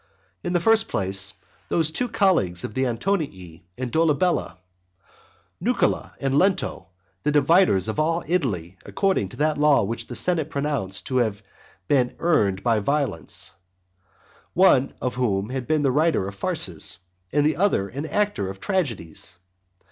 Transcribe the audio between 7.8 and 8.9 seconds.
of all Italy